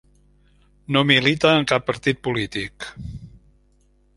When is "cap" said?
1.73-1.85